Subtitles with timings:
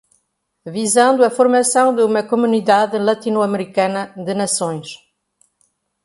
[0.65, 4.87] visando à formação de uma comunidade latino-americana de nações.